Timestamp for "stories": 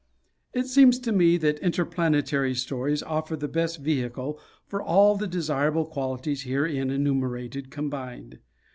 2.55-3.03